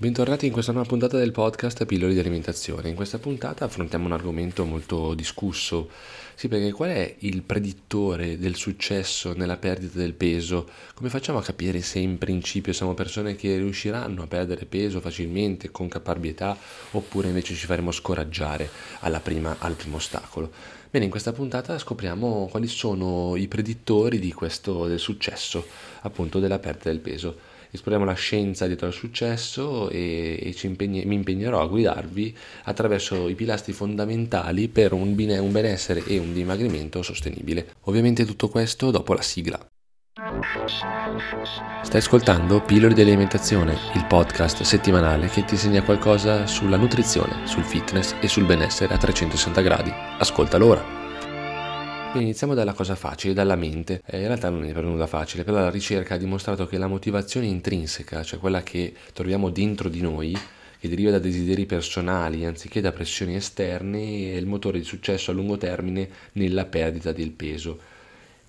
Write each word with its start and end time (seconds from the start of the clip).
Bentornati 0.00 0.46
in 0.46 0.52
questa 0.52 0.72
nuova 0.72 0.88
puntata 0.88 1.18
del 1.18 1.30
podcast 1.30 1.84
Pillole 1.84 2.14
di 2.14 2.20
alimentazione. 2.20 2.88
In 2.88 2.94
questa 2.94 3.18
puntata 3.18 3.66
affrontiamo 3.66 4.06
un 4.06 4.12
argomento 4.12 4.64
molto 4.64 5.12
discusso. 5.12 5.90
Sì, 6.34 6.48
perché 6.48 6.72
qual 6.72 6.88
è 6.88 7.16
il 7.18 7.42
predittore 7.42 8.38
del 8.38 8.54
successo 8.54 9.34
nella 9.34 9.58
perdita 9.58 9.98
del 9.98 10.14
peso? 10.14 10.70
Come 10.94 11.10
facciamo 11.10 11.36
a 11.36 11.42
capire 11.42 11.82
se 11.82 11.98
in 11.98 12.16
principio 12.16 12.72
siamo 12.72 12.94
persone 12.94 13.36
che 13.36 13.58
riusciranno 13.58 14.22
a 14.22 14.26
perdere 14.26 14.64
peso 14.64 15.00
facilmente 15.00 15.70
con 15.70 15.88
caparbietà 15.88 16.56
oppure 16.92 17.28
invece 17.28 17.52
ci 17.52 17.66
faremo 17.66 17.92
scoraggiare 17.92 18.70
prima, 19.22 19.56
al 19.58 19.74
primo 19.74 19.96
ostacolo? 19.96 20.50
Bene, 20.90 21.04
in 21.04 21.10
questa 21.10 21.34
puntata 21.34 21.76
scopriamo 21.76 22.48
quali 22.50 22.68
sono 22.68 23.36
i 23.36 23.48
predittori 23.48 24.18
di 24.18 24.32
questo, 24.32 24.86
del 24.86 24.98
successo, 24.98 25.66
appunto 26.00 26.38
della 26.38 26.58
perdita 26.58 26.88
del 26.88 27.00
peso 27.00 27.58
esploriamo 27.70 28.04
la 28.04 28.14
scienza 28.14 28.66
dietro 28.66 28.86
al 28.86 28.92
successo 28.92 29.88
e, 29.90 30.38
e 30.40 30.54
impegni, 30.62 31.04
mi 31.04 31.14
impegnerò 31.14 31.60
a 31.60 31.66
guidarvi 31.66 32.36
attraverso 32.64 33.28
i 33.28 33.34
pilastri 33.34 33.72
fondamentali 33.72 34.68
per 34.68 34.92
un, 34.92 35.14
un 35.16 35.52
benessere 35.52 36.04
e 36.04 36.18
un 36.18 36.32
dimagrimento 36.32 37.02
sostenibile. 37.02 37.74
Ovviamente 37.84 38.24
tutto 38.24 38.48
questo 38.48 38.90
dopo 38.90 39.14
la 39.14 39.22
sigla. 39.22 39.68
Stai 41.82 42.00
ascoltando 42.00 42.60
Pillole 42.60 42.94
di 42.94 43.00
alimentazione, 43.00 43.76
il 43.94 44.04
podcast 44.06 44.62
settimanale 44.62 45.28
che 45.28 45.44
ti 45.44 45.54
insegna 45.54 45.82
qualcosa 45.82 46.46
sulla 46.46 46.76
nutrizione, 46.76 47.46
sul 47.46 47.64
fitness 47.64 48.14
e 48.20 48.28
sul 48.28 48.44
benessere 48.44 48.92
a 48.92 48.98
360 48.98 49.60
gradi. 49.62 49.92
Ascoltalo 50.18 50.66
ora! 50.66 50.99
Iniziamo 52.12 52.54
dalla 52.54 52.72
cosa 52.72 52.96
facile, 52.96 53.34
dalla 53.34 53.54
mente. 53.54 54.02
Eh, 54.04 54.18
in 54.20 54.26
realtà 54.26 54.50
non 54.50 54.64
è 54.64 54.72
per 54.72 54.82
nulla 54.82 55.06
facile, 55.06 55.44
però 55.44 55.58
la 55.58 55.70
ricerca 55.70 56.14
ha 56.14 56.18
dimostrato 56.18 56.66
che 56.66 56.76
la 56.76 56.88
motivazione 56.88 57.46
intrinseca, 57.46 58.24
cioè 58.24 58.40
quella 58.40 58.64
che 58.64 58.94
troviamo 59.12 59.48
dentro 59.48 59.88
di 59.88 60.00
noi, 60.00 60.36
che 60.78 60.88
deriva 60.88 61.12
da 61.12 61.20
desideri 61.20 61.66
personali 61.66 62.44
anziché 62.44 62.80
da 62.80 62.90
pressioni 62.90 63.36
esterne, 63.36 64.32
è 64.32 64.36
il 64.36 64.46
motore 64.46 64.78
di 64.78 64.84
successo 64.84 65.30
a 65.30 65.34
lungo 65.34 65.56
termine 65.56 66.08
nella 66.32 66.64
perdita 66.64 67.12
del 67.12 67.30
peso. 67.30 67.78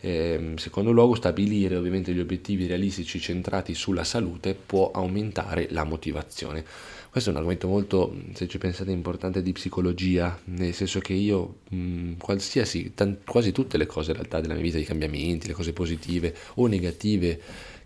In 0.03 0.55
secondo 0.57 0.89
luogo, 0.91 1.13
stabilire 1.13 1.75
ovviamente 1.75 2.11
gli 2.11 2.19
obiettivi 2.19 2.65
realistici 2.65 3.19
centrati 3.19 3.75
sulla 3.75 4.03
salute 4.03 4.55
può 4.55 4.89
aumentare 4.91 5.67
la 5.69 5.83
motivazione. 5.83 6.65
Questo 7.11 7.29
è 7.29 7.33
un 7.33 7.39
argomento 7.39 7.67
molto, 7.67 8.15
se 8.31 8.47
ci 8.47 8.57
pensate, 8.57 8.89
importante 8.91 9.41
di 9.41 9.51
psicologia, 9.51 10.39
nel 10.45 10.73
senso 10.73 10.99
che 10.99 11.11
io 11.11 11.57
mh, 11.67 12.13
qualsiasi, 12.13 12.93
t- 12.95 13.17
quasi 13.25 13.51
tutte 13.51 13.75
le 13.75 13.85
cose 13.85 14.11
in 14.11 14.15
realtà 14.15 14.39
della 14.39 14.53
mia 14.53 14.63
vita, 14.63 14.77
i 14.77 14.85
cambiamenti, 14.85 15.47
le 15.47 15.53
cose 15.53 15.73
positive 15.73 16.33
o 16.53 16.67
negative 16.67 17.37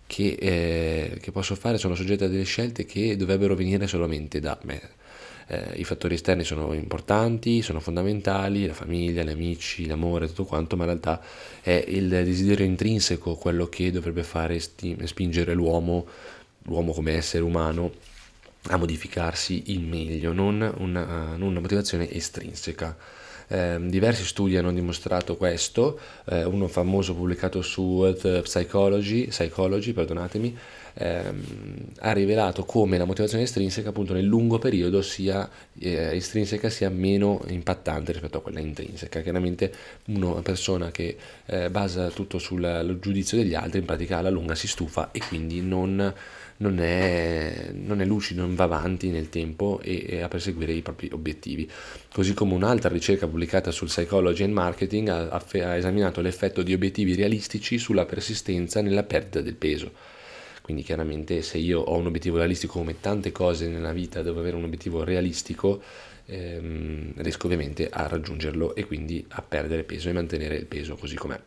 che, 0.06 0.38
eh, 0.40 1.18
che 1.20 1.32
posso 1.32 1.56
fare 1.56 1.80
sono 1.80 1.96
soggette 1.96 2.26
a 2.26 2.28
delle 2.28 2.44
scelte 2.44 2.86
che 2.86 3.16
dovrebbero 3.16 3.56
venire 3.56 3.88
solamente 3.88 4.40
da 4.40 4.60
me. 4.62 4.80
Eh, 5.48 5.72
I 5.78 5.84
fattori 5.86 6.14
esterni 6.14 6.44
sono 6.44 6.72
importanti, 6.74 7.64
sono 7.64 7.80
fondamentali, 7.80 8.68
la 8.68 8.74
famiglia, 8.76 9.24
gli 9.24 9.30
amici, 9.30 9.88
l'amore, 9.88 10.28
tutto 10.28 10.46
quanto, 10.46 10.76
ma 10.76 10.84
in 10.84 10.90
realtà 10.90 11.20
è 11.62 11.84
il 11.88 12.10
desiderio 12.10 12.64
intrinseco 12.64 13.34
quello 13.34 13.66
che 13.70 13.90
dovrebbe 13.90 14.22
fare 14.22 14.60
sti- 14.60 14.98
spingere 15.06 15.56
l'uomo, 15.56 16.06
l'uomo 16.66 16.94
come 16.94 17.14
essere 17.14 17.44
umano, 17.44 18.14
a 18.70 18.78
modificarsi 18.78 19.64
in 19.68 19.88
meglio, 19.88 20.34
non 20.34 20.74
una, 20.78 21.36
non 21.36 21.50
una 21.50 21.60
motivazione 21.60 22.10
estrinseca. 22.12 22.96
Eh, 23.48 23.78
diversi 23.80 24.24
studi 24.26 24.58
hanno 24.58 24.74
dimostrato 24.74 25.38
questo, 25.38 26.00
eh, 26.26 26.44
uno 26.44 26.68
famoso 26.68 27.14
pubblicato 27.14 27.62
su 27.62 28.02
Health 28.04 28.42
Psychology, 28.42 29.28
Psychology 29.28 29.94
ehm, 30.96 31.44
ha 32.00 32.12
rivelato 32.12 32.64
come 32.64 32.98
la 32.98 33.06
motivazione 33.06 33.44
estrinseca 33.44 33.90
appunto 33.90 34.14
nel 34.14 34.26
lungo 34.26 34.58
periodo 34.58 35.02
sia 35.02 35.48
eh, 35.80 36.16
estrinseca 36.16 36.70
sia 36.70 36.90
meno 36.90 37.44
impattante 37.48 38.14
rispetto 38.14 38.38
a 38.38 38.42
quella 38.42 38.60
intrinseca. 38.60 39.22
Chiaramente 39.22 39.72
una 40.06 40.42
persona 40.42 40.90
che 40.92 41.18
eh, 41.46 41.70
basa 41.70 42.10
tutto 42.10 42.40
sul 42.40 42.98
giudizio 43.00 43.38
degli 43.38 43.54
altri 43.54 43.80
in 43.80 43.86
pratica 43.86 44.18
alla 44.18 44.30
lunga 44.30 44.56
si 44.56 44.68
stufa 44.68 45.12
e 45.12 45.20
quindi 45.28 45.62
non 45.62 46.14
non 46.58 46.80
è, 46.80 47.72
non 47.74 48.02
è 48.02 48.06
lucido, 48.06 48.42
non 48.42 48.56
va 48.56 48.64
avanti 48.64 49.10
nel 49.10 49.30
tempo 49.30 49.80
e, 49.82 50.06
e, 50.08 50.22
a 50.22 50.28
perseguire 50.28 50.72
i 50.72 50.82
propri 50.82 51.10
obiettivi. 51.12 51.70
Così 52.12 52.34
come 52.34 52.54
un'altra 52.54 52.90
ricerca 52.90 53.28
pubblicata 53.28 53.72
sul 53.72 53.88
Psychology 53.88 54.44
and 54.44 54.54
Marketing 54.54 55.08
ha, 55.10 55.30
ha 55.30 55.76
esaminato 55.76 56.22
l'effetto 56.22 56.62
di 56.62 56.74
obiettivi 56.74 57.16
realistici 57.16 57.78
sulla 57.78 58.06
persistenza 58.06 58.82
nella 58.82 59.04
perdita 59.04 59.42
del 59.42 59.56
peso. 59.56 59.92
Quindi 60.62 60.82
chiaramente 60.82 61.42
se 61.42 61.58
io 61.58 61.82
ho 61.82 61.96
un 61.96 62.08
obiettivo 62.08 62.38
realistico 62.38 62.80
come 62.80 63.00
tante 63.00 63.32
cose 63.32 63.68
nella 63.68 63.94
vita 63.94 64.24
devo 64.24 64.40
avere 64.40 64.56
un 64.56 64.64
obiettivo 64.64 65.04
realistico, 65.04 65.82
ehm, 66.26 67.14
riesco 67.18 67.46
ovviamente 67.46 67.88
a 67.88 68.08
raggiungerlo 68.08 68.74
e 68.76 68.86
quindi 68.86 69.24
a 69.30 69.44
perdere 69.44 69.84
peso 69.84 70.10
e 70.10 70.14
mantenere 70.14 70.56
il 70.56 70.66
peso 70.66 70.96
così 70.96 71.16
com'è. 71.16 71.40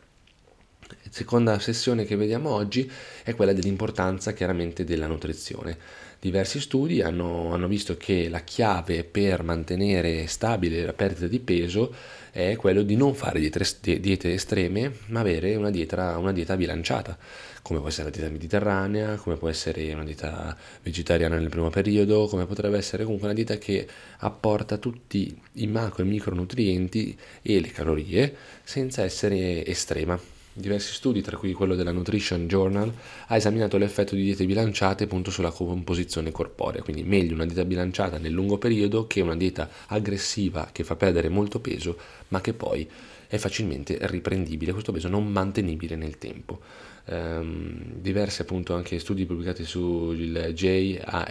Seconda 1.09 1.59
sessione 1.59 2.05
che 2.05 2.15
vediamo 2.15 2.51
oggi 2.51 2.89
è 3.23 3.35
quella 3.35 3.51
dell'importanza 3.51 4.31
chiaramente 4.31 4.83
della 4.83 5.07
nutrizione. 5.07 5.77
Diversi 6.19 6.59
studi 6.59 7.01
hanno, 7.01 7.53
hanno, 7.53 7.67
visto 7.67 7.97
che 7.97 8.29
la 8.29 8.41
chiave 8.41 9.03
per 9.03 9.41
mantenere 9.43 10.27
stabile 10.27 10.85
la 10.85 10.93
perdita 10.93 11.27
di 11.27 11.39
peso 11.39 11.93
è 12.31 12.55
quello 12.57 12.83
di 12.83 12.95
non 12.95 13.15
fare 13.15 13.39
diete, 13.39 13.99
diete 13.99 14.33
estreme, 14.33 14.93
ma 15.07 15.21
avere 15.21 15.55
una 15.55 15.71
dieta, 15.71 16.17
una 16.17 16.31
dieta 16.31 16.55
bilanciata, 16.55 17.17
come 17.61 17.79
può 17.79 17.87
essere 17.87 18.05
la 18.05 18.15
dieta 18.15 18.29
mediterranea, 18.29 19.15
come 19.15 19.35
può 19.35 19.49
essere 19.49 19.93
una 19.93 20.03
dieta 20.03 20.55
vegetariana 20.83 21.37
nel 21.37 21.49
primo 21.49 21.69
periodo, 21.69 22.27
come 22.27 22.45
potrebbe 22.45 22.77
essere 22.77 23.03
comunque 23.03 23.27
una 23.27 23.35
dieta 23.35 23.57
che 23.57 23.87
apporta 24.19 24.77
tutti 24.77 25.37
i 25.53 25.67
macro 25.67 26.03
e 26.03 26.05
micronutrienti 26.05 27.17
e 27.41 27.59
le 27.59 27.71
calorie 27.71 28.35
senza 28.63 29.03
essere 29.03 29.65
estrema. 29.65 30.38
Diversi 30.51 30.93
studi, 30.93 31.21
tra 31.21 31.37
cui 31.37 31.53
quello 31.53 31.75
della 31.75 31.91
Nutrition 31.91 32.47
Journal, 32.47 32.91
ha 33.27 33.35
esaminato 33.35 33.77
l'effetto 33.77 34.15
di 34.15 34.23
diete 34.23 34.45
bilanciate 34.45 35.05
appunto 35.05 35.31
sulla 35.31 35.51
composizione 35.51 36.31
corporea, 36.31 36.81
quindi 36.81 37.03
meglio 37.03 37.33
una 37.35 37.45
dieta 37.45 37.63
bilanciata 37.63 38.17
nel 38.17 38.31
lungo 38.33 38.57
periodo 38.57 39.07
che 39.07 39.21
una 39.21 39.37
dieta 39.37 39.69
aggressiva 39.87 40.69
che 40.71 40.83
fa 40.83 40.95
perdere 40.95 41.29
molto 41.29 41.59
peso, 41.59 41.97
ma 42.29 42.41
che 42.41 42.53
poi 42.53 42.89
è 43.27 43.37
facilmente 43.37 43.97
riprendibile, 44.01 44.71
questo 44.71 44.91
peso 44.91 45.07
non 45.07 45.27
mantenibile 45.27 45.95
nel 45.95 46.17
tempo. 46.17 46.59
Um, 47.05 47.93
diversi 47.93 48.41
appunto 48.41 48.75
anche 48.75 48.99
studi 48.99 49.25
pubblicati 49.25 49.63
sul 49.63 50.51
JAMA 50.53 51.25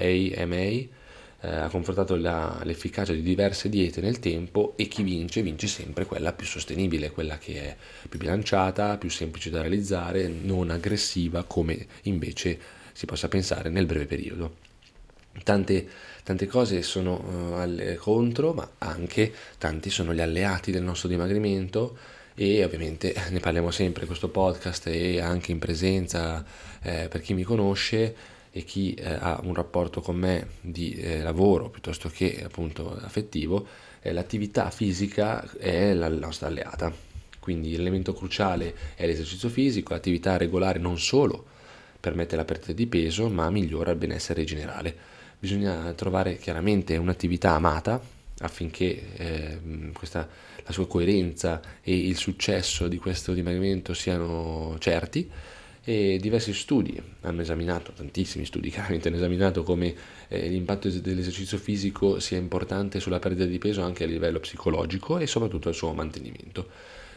eh, 1.41 1.49
ha 1.49 1.69
confrontato 1.69 2.17
la, 2.17 2.61
l'efficacia 2.65 3.13
di 3.13 3.23
diverse 3.23 3.69
diete 3.69 4.01
nel 4.01 4.19
tempo 4.19 4.73
e 4.77 4.89
chi 4.89 5.03
vince 5.03 5.43
vince 5.43 5.67
sempre 5.67 6.05
quella 6.05 6.33
più 6.33 6.47
sostenibile, 6.47 7.11
quella 7.11 7.39
che 7.39 7.55
è 7.63 7.77
più 8.09 8.19
bilanciata, 8.19 8.97
più 8.97 9.09
semplice 9.09 9.51
da 9.51 9.61
realizzare, 9.61 10.27
non 10.27 10.71
aggressiva 10.71 11.45
come 11.45 11.87
invece 12.03 12.59
si 12.93 13.07
possa 13.07 13.29
pensare 13.29 13.71
nel 13.71 13.87
breve 13.87 14.07
periodo. 14.07 14.57
Tante, 15.45 15.89
tante 16.25 16.47
cose 16.47 16.83
sono 16.83 17.15
uh, 17.15 17.53
alle, 17.55 17.95
contro, 17.95 18.53
ma 18.53 18.69
anche 18.79 19.33
tanti 19.57 19.89
sono 19.91 20.13
gli 20.13 20.21
alleati 20.21 20.73
del 20.73 20.83
nostro 20.83 21.09
dimagrimento 21.09 21.97
e 22.35 22.65
ovviamente 22.65 23.15
ne 23.31 23.39
parliamo 23.39 23.71
sempre 23.71 24.03
in 24.03 24.09
questo 24.09 24.29
podcast 24.29 24.89
e 24.89 25.21
anche 25.21 25.53
in 25.53 25.61
presenza 25.61 26.45
eh, 26.83 27.07
per 27.09 27.21
chi 27.21 27.35
mi 27.35 27.45
conosce 27.45 28.15
e 28.59 28.65
chi 28.65 28.93
eh, 28.95 29.07
ha 29.13 29.39
un 29.45 29.55
rapporto 29.55 30.01
con 30.01 30.17
me 30.17 30.49
di 30.61 30.93
eh, 30.95 31.23
lavoro 31.23 31.71
piuttosto 31.71 32.09
che 32.09 32.43
appunto 32.45 32.93
affettivo, 32.93 33.65
eh, 34.01 34.13
l'attività 34.13 34.69
fisica 34.71 35.49
è 35.59 35.95
la 35.95 36.09
nostra 36.09 36.49
alleata. 36.49 36.93
Quindi 37.39 37.77
l'elemento 37.77 38.13
cruciale 38.13 38.75
è 38.97 39.07
l'esercizio 39.07 39.49
fisico, 39.49 39.93
l'attività 39.93 40.37
regolare 40.37 40.81
non 40.81 40.99
solo 40.99 41.47
permette 42.01 42.35
la 42.35 42.45
perdita 42.45 42.73
di 42.73 42.89
peso, 42.89 43.29
ma 43.29 43.49
migliora 43.49 43.93
il 43.93 43.97
benessere 43.97 44.43
generale. 44.43 44.97
Bisogna 45.39 45.93
trovare 45.93 46.37
chiaramente 46.37 46.97
un'attività 46.97 47.53
amata 47.53 48.01
affinché 48.41 49.15
eh, 49.15 49.59
questa, 49.93 50.29
la 50.65 50.73
sua 50.73 50.89
coerenza 50.89 51.61
e 51.81 51.97
il 51.97 52.17
successo 52.17 52.89
di 52.89 52.99
questo 52.99 53.33
dimagrimento 53.35 53.95
siano 53.95 54.75
certi 54.81 55.31
e 55.89 56.19
diversi 56.21 56.53
studi 56.53 57.01
hanno 57.23 57.41
esaminato, 57.41 57.93
tantissimi 57.93 58.45
studi 58.45 58.69
chiaramente 58.69 59.09
hanno 59.09 59.17
esaminato 59.17 59.63
come 59.63 59.95
eh, 60.29 60.47
l'impatto 60.47 60.91
dell'esercizio 60.91 61.57
fisico 61.57 62.21
sia 62.21 62.37
importante 62.37 63.01
sulla 63.01 63.19
perdita 63.19 63.47
di 63.47 63.57
peso 63.57 63.81
anche 63.81 64.05
a 64.05 64.07
livello 64.07 64.39
psicologico 64.39 65.17
e 65.17 65.27
soprattutto 65.27 65.69
al 65.69 65.75
suo 65.75 65.95
mantenimento. 65.95 66.69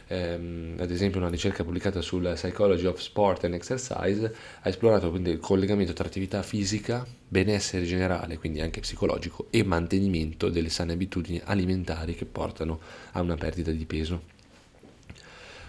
Um, 0.08 0.74
ad 0.78 0.90
esempio 0.90 1.20
una 1.20 1.28
ricerca 1.28 1.64
pubblicata 1.64 2.00
sul 2.00 2.32
Psychology 2.34 2.86
of 2.86 2.98
Sport 2.98 3.44
and 3.44 3.54
Exercise 3.54 4.34
ha 4.60 4.68
esplorato 4.68 5.10
quindi 5.10 5.30
il 5.30 5.38
collegamento 5.38 5.92
tra 5.92 6.06
attività 6.06 6.42
fisica, 6.42 7.06
benessere 7.28 7.84
generale, 7.84 8.38
quindi 8.38 8.62
anche 8.62 8.80
psicologico, 8.80 9.48
e 9.50 9.62
mantenimento 9.64 10.48
delle 10.48 10.70
sane 10.70 10.94
abitudini 10.94 11.40
alimentari 11.44 12.14
che 12.14 12.24
portano 12.24 12.80
a 13.12 13.20
una 13.20 13.36
perdita 13.36 13.70
di 13.70 13.84
peso. 13.84 14.31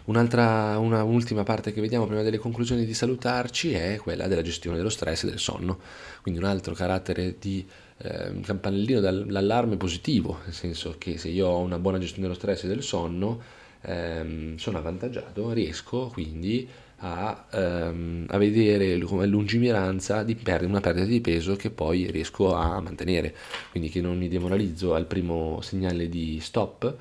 Un'altra, 0.05 0.77
una, 0.79 1.03
un'ultima 1.03 1.43
parte 1.43 1.71
che 1.71 1.79
vediamo 1.79 2.05
prima 2.05 2.23
delle 2.23 2.37
conclusioni 2.37 2.83
di 2.83 2.93
salutarci 2.93 3.71
è 3.71 3.97
quella 4.01 4.27
della 4.27 4.41
gestione 4.41 4.75
dello 4.75 4.89
stress 4.89 5.23
e 5.23 5.29
del 5.29 5.39
sonno, 5.39 5.79
quindi 6.21 6.41
un 6.41 6.45
altro 6.45 6.73
carattere 6.73 7.35
di 7.39 7.65
eh, 7.99 8.41
campanellino 8.41 8.99
d'allarme 8.99 9.77
positivo, 9.77 10.39
nel 10.43 10.53
senso 10.53 10.95
che 10.97 11.17
se 11.17 11.29
io 11.29 11.47
ho 11.47 11.59
una 11.59 11.79
buona 11.79 11.99
gestione 11.99 12.23
dello 12.23 12.37
stress 12.37 12.63
e 12.65 12.67
del 12.67 12.83
sonno, 12.83 13.41
ehm, 13.81 14.57
sono 14.57 14.77
avvantaggiato, 14.77 15.51
riesco 15.51 16.07
quindi 16.11 16.67
a, 16.97 17.45
ehm, 17.51 18.25
a 18.27 18.37
vedere 18.37 18.99
come 18.99 19.25
lungimiranza 19.25 20.23
di 20.23 20.35
perdere 20.35 20.69
una 20.69 20.81
perdita 20.81 21.05
di 21.05 21.21
peso 21.21 21.55
che 21.55 21.69
poi 21.69 22.11
riesco 22.11 22.53
a 22.53 22.81
mantenere, 22.81 23.33
quindi 23.71 23.89
che 23.89 24.01
non 24.01 24.17
mi 24.17 24.27
demoralizzo 24.27 24.95
al 24.95 25.05
primo 25.05 25.61
segnale 25.61 26.09
di 26.09 26.39
stop, 26.41 26.93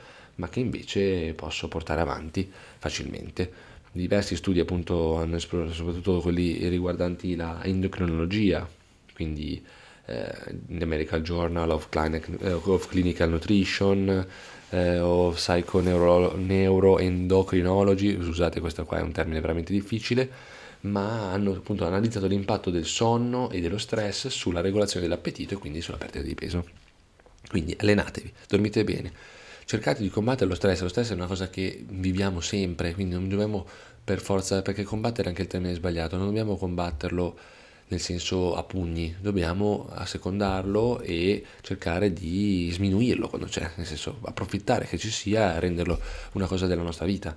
ma 0.43 0.49
che 0.49 0.59
invece 0.59 1.35
posso 1.35 1.69
portare 1.69 2.01
avanti 2.01 2.51
facilmente. 2.79 3.71
Diversi 3.93 4.35
studi 4.35 4.59
appunto 4.59 5.19
hanno 5.19 5.37
esplorato, 5.37 5.73
soprattutto 5.73 6.21
quelli 6.21 6.69
riguardanti 6.69 7.37
la 7.37 7.63
endocrinologia, 7.63 8.69
quindi 9.15 9.65
eh, 10.07 10.35
the 10.67 10.85
Medical 10.85 11.23
Journal 11.23 11.71
of, 11.71 11.89
Clinic, 11.91 12.29
eh, 12.41 12.55
of 12.55 12.89
Clinical 12.89 13.31
Nutrition, 13.31 14.27
eh, 14.71 14.99
o 14.99 15.31
psychoneuroendocrinology, 15.31 18.21
scusate 18.21 18.59
questo 18.59 18.85
qua 18.85 18.99
è 18.99 19.03
un 19.03 19.13
termine 19.13 19.41
veramente 19.41 19.73
difficile, 19.73 20.29
ma 20.81 21.31
hanno 21.31 21.53
appunto 21.53 21.87
analizzato 21.87 22.27
l'impatto 22.27 22.71
del 22.71 22.87
sonno 22.87 23.49
e 23.51 23.61
dello 23.61 23.79
stress 23.79 24.27
sulla 24.27 24.61
regolazione 24.61 25.07
dell'appetito 25.07 25.55
e 25.55 25.59
quindi 25.59 25.81
sulla 25.81 25.99
perdita 25.99 26.25
di 26.25 26.35
peso. 26.35 26.67
Quindi 27.49 27.77
allenatevi, 27.79 28.33
dormite 28.49 28.83
bene, 28.83 29.13
cercate 29.65 30.03
di 30.03 30.09
combattere 30.09 30.49
lo 30.49 30.55
stress, 30.55 30.81
lo 30.83 30.89
stress 30.89 31.11
è 31.11 31.15
una 31.15 31.27
cosa 31.27 31.49
che 31.49 31.85
viviamo 31.89 32.41
sempre, 32.41 32.95
quindi 32.95 33.15
non 33.15 33.29
dobbiamo 33.29 33.67
per 34.05 34.21
forza, 34.21 34.63
perché 34.63 34.83
combattere 34.83 35.29
anche 35.29 35.43
il 35.43 35.49
termine 35.49 35.75
sbagliato, 35.75 36.17
non 36.17 36.27
dobbiamo 36.27 36.57
combatterlo 36.57 37.37
nel 37.89 38.01
senso 38.01 38.57
a 38.57 38.63
pugni, 38.63 39.15
dobbiamo 39.21 39.89
assecondarlo 39.93 41.01
e 41.01 41.45
cercare 41.61 42.13
di 42.13 42.71
sminuirlo 42.73 43.29
quando 43.29 43.47
c'è, 43.47 43.71
nel 43.77 43.87
senso 43.87 44.19
approfittare 44.23 44.87
che 44.87 44.97
ci 44.97 45.11
sia 45.11 45.55
e 45.55 45.61
renderlo 45.61 46.01
una 46.33 46.47
cosa 46.47 46.67
della 46.67 46.83
nostra 46.83 47.05
vita. 47.05 47.37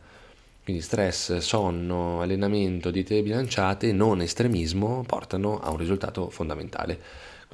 Quindi 0.63 0.81
stress, 0.81 1.37
sonno, 1.37 2.21
allenamento, 2.21 2.89
diete 2.89 3.21
bilanciate, 3.21 3.91
non 3.91 4.21
estremismo 4.21 5.03
portano 5.05 5.59
a 5.59 5.69
un 5.69 5.77
risultato 5.77 6.29
fondamentale. 6.29 6.99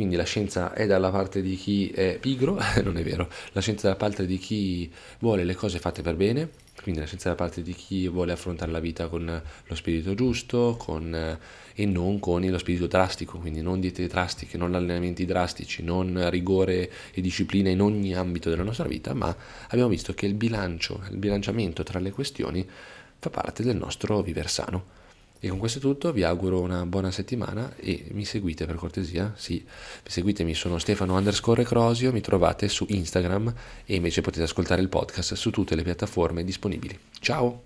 Quindi 0.02 0.18
la 0.18 0.26
scienza 0.26 0.74
è 0.74 0.88
dalla 0.88 1.12
parte 1.12 1.44
di 1.44 1.56
chi 1.56 1.90
è 1.90 2.18
pigro, 2.20 2.58
non 2.84 2.98
è 2.98 3.04
vero, 3.04 3.30
la 3.52 3.62
scienza 3.62 3.82
è 3.82 3.92
dalla 3.92 3.98
parte 3.98 4.26
di 4.26 4.40
chi 4.40 4.92
vuole 5.20 5.44
le 5.44 5.54
cose 5.54 5.78
fatte 5.78 6.02
per 6.02 6.16
bene, 6.16 6.50
quindi 6.82 7.00
la 7.00 7.06
scienza 7.06 7.30
è 7.30 7.36
dalla 7.36 7.44
parte 7.48 7.62
di 7.62 7.72
chi 7.76 8.08
vuole 8.08 8.32
affrontare 8.32 8.72
la 8.72 8.80
vita 8.80 9.10
con 9.10 9.42
lo 9.64 9.76
spirito 9.76 10.16
giusto 10.16 10.76
con, 10.76 11.38
e 11.76 11.86
non 11.86 12.18
con 12.18 12.44
lo 12.44 12.58
spirito 12.58 12.88
drastico, 12.88 13.38
quindi 13.38 13.62
non 13.62 13.80
diete 13.80 14.08
drastiche, 14.08 14.58
non 14.58 14.74
allenamenti 14.74 15.24
drastici, 15.24 15.84
non 15.84 16.32
rigore 16.32 16.90
e 17.14 17.22
disciplina 17.22 17.70
in 17.70 17.80
ogni 17.80 18.16
ambito 18.16 18.50
della 18.50 18.64
nostra 18.64 18.88
vita, 18.88 19.14
ma 19.14 19.36
abbiamo 19.68 19.90
visto 19.90 20.16
che 20.16 20.26
il 20.26 20.34
bilancio, 20.34 21.00
il 21.12 21.18
bilanciamento 21.18 21.84
tra 21.84 22.00
le 22.00 22.10
questioni 22.10 22.68
fa 23.20 23.30
parte 23.30 23.62
del 23.62 23.78
nostro 23.78 24.24
viver 24.24 24.50
sano. 24.50 25.01
E 25.44 25.50
con 25.50 25.58
questo 25.58 25.80
è 25.80 25.82
tutto, 25.82 26.12
vi 26.12 26.22
auguro 26.22 26.62
una 26.62 26.86
buona 26.86 27.10
settimana 27.10 27.74
e 27.76 28.06
mi 28.12 28.26
seguite 28.26 28.68
per 28.68 28.76
cortesia, 28.76 29.34
sì, 29.36 29.66
seguitemi, 30.04 30.54
sono 30.54 30.78
Stefano 30.78 31.18
underscore 31.18 31.64
Crosio, 31.64 32.12
mi 32.12 32.22
trovate 32.22 32.70
su 32.70 32.86
Instagram 32.88 33.52
e 33.84 33.96
invece 33.96 34.22
potete 34.22 34.44
ascoltare 34.44 34.84
il 34.84 34.90
podcast 34.90 35.34
su 35.34 35.50
tutte 35.50 35.74
le 35.74 35.82
piattaforme 35.82 36.44
disponibili. 36.44 36.98
Ciao! 37.20 37.64